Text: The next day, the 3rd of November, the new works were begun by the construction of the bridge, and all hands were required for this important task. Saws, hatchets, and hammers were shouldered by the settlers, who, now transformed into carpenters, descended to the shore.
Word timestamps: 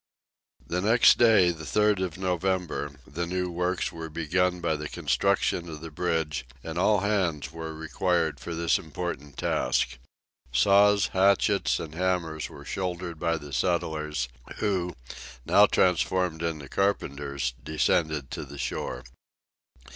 The 0.65 0.81
next 0.81 1.19
day, 1.19 1.51
the 1.51 1.63
3rd 1.63 2.03
of 2.03 2.17
November, 2.17 2.93
the 3.05 3.27
new 3.27 3.51
works 3.51 3.91
were 3.91 4.09
begun 4.09 4.59
by 4.59 4.75
the 4.75 4.89
construction 4.89 5.69
of 5.69 5.81
the 5.81 5.91
bridge, 5.91 6.43
and 6.63 6.79
all 6.79 7.01
hands 7.01 7.51
were 7.51 7.75
required 7.75 8.39
for 8.39 8.55
this 8.55 8.79
important 8.79 9.37
task. 9.37 9.99
Saws, 10.51 11.09
hatchets, 11.09 11.79
and 11.79 11.93
hammers 11.93 12.49
were 12.49 12.65
shouldered 12.65 13.19
by 13.19 13.37
the 13.37 13.53
settlers, 13.53 14.27
who, 14.55 14.95
now 15.45 15.67
transformed 15.67 16.41
into 16.41 16.67
carpenters, 16.67 17.53
descended 17.63 18.31
to 18.31 18.43
the 18.43 18.57
shore. 18.57 19.03